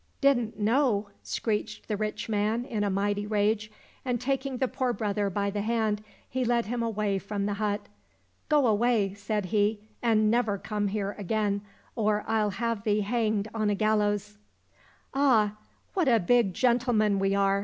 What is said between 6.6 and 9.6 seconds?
him away from the hut. *' Go away," said